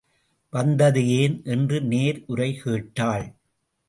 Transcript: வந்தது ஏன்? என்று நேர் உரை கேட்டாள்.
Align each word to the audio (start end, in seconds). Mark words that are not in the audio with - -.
வந்தது 0.53 1.07
ஏன்? 1.07 1.41
என்று 1.45 1.81
நேர் 1.81 2.23
உரை 2.27 2.57
கேட்டாள். 2.57 3.27